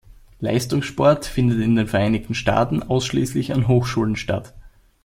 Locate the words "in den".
1.61-1.85